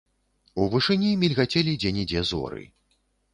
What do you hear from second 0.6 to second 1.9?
У вышыні мільгацелі